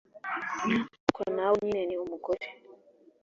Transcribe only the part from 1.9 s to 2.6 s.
umugore